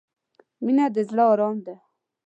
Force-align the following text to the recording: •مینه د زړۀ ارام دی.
•مینه 0.63 0.85
د 0.95 0.97
زړۀ 1.09 1.25
ارام 1.31 1.57
دی. 1.65 1.75